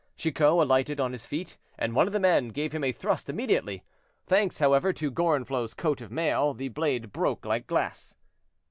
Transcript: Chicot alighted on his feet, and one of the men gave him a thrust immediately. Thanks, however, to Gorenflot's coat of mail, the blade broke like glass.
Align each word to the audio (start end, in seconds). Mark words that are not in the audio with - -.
Chicot 0.17 0.47
alighted 0.63 0.99
on 0.99 1.11
his 1.11 1.27
feet, 1.27 1.59
and 1.77 1.93
one 1.93 2.07
of 2.07 2.11
the 2.11 2.19
men 2.19 2.47
gave 2.47 2.71
him 2.71 2.83
a 2.83 2.91
thrust 2.91 3.29
immediately. 3.29 3.83
Thanks, 4.25 4.57
however, 4.57 4.91
to 4.93 5.11
Gorenflot's 5.11 5.75
coat 5.75 6.01
of 6.01 6.11
mail, 6.11 6.55
the 6.55 6.69
blade 6.69 7.11
broke 7.11 7.45
like 7.45 7.67
glass. 7.67 8.15